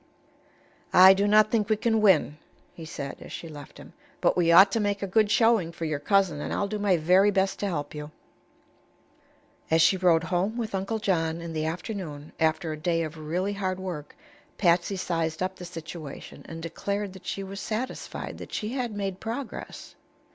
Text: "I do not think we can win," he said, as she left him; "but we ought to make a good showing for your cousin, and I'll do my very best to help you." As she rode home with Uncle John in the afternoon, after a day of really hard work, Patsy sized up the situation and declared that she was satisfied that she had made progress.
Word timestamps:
"I 0.93 1.13
do 1.13 1.27
not 1.27 1.51
think 1.51 1.69
we 1.69 1.75
can 1.77 2.01
win," 2.01 2.39
he 2.73 2.85
said, 2.85 3.17
as 3.21 3.31
she 3.31 3.47
left 3.47 3.77
him; 3.77 3.93
"but 4.19 4.35
we 4.35 4.51
ought 4.51 4.71
to 4.71 4.79
make 4.79 5.03
a 5.03 5.05
good 5.05 5.29
showing 5.29 5.71
for 5.71 5.85
your 5.85 5.99
cousin, 5.99 6.41
and 6.41 6.51
I'll 6.51 6.67
do 6.67 6.79
my 6.79 6.97
very 6.97 7.29
best 7.29 7.59
to 7.59 7.67
help 7.67 7.93
you." 7.93 8.09
As 9.69 9.79
she 9.79 9.97
rode 9.97 10.23
home 10.23 10.57
with 10.57 10.73
Uncle 10.73 10.97
John 10.97 11.39
in 11.39 11.53
the 11.53 11.67
afternoon, 11.67 12.31
after 12.39 12.71
a 12.71 12.77
day 12.77 13.03
of 13.03 13.15
really 13.15 13.53
hard 13.53 13.79
work, 13.79 14.15
Patsy 14.57 14.95
sized 14.95 15.43
up 15.43 15.57
the 15.57 15.65
situation 15.65 16.43
and 16.49 16.63
declared 16.63 17.13
that 17.13 17.27
she 17.27 17.43
was 17.43 17.59
satisfied 17.59 18.39
that 18.39 18.51
she 18.51 18.69
had 18.69 18.93
made 18.93 19.19
progress. 19.19 19.93